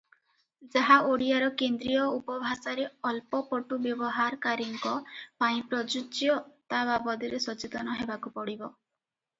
ଯାହା 0.75 0.95
ଓଡ଼ିଆର 1.09 1.49
କେନ୍ଦ୍ରୀୟ 1.59 2.05
ଉପଭାଷାରେ 2.13 2.87
ଅଳ୍ପ 3.11 3.43
ପଟୁ 3.51 3.79
ବ୍ୟବହାରକାରୀଙ୍କ 3.85 4.95
ପାଇଁ 5.45 5.63
ପ୍ରଯୁଜ୍ୟ 5.75 6.35
ତା’ 6.75 6.83
ବାବଦରେ 6.91 7.45
ସଚେତନ 7.49 8.01
ହେବାକୁ 8.03 8.37
ପଡ଼ିବ। 8.41 8.75